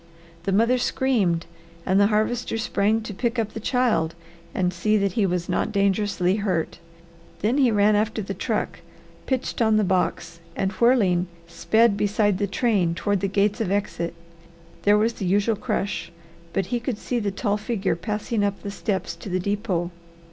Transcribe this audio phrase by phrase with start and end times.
[0.45, 1.45] The mother screamed
[1.85, 4.15] and the Harvester sprang to pick up the child
[4.51, 6.79] and see that he was not dangerously hurt.
[7.41, 8.79] Then he ran after the truck,
[9.27, 14.15] pitched on the box, and whirling, sped beside the train toward the gates of exit.
[14.81, 16.11] There was the usual crush,
[16.51, 19.91] but he could see the tall figure passing up the steps to the depot.